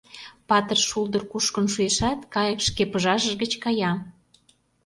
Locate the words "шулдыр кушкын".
0.89-1.65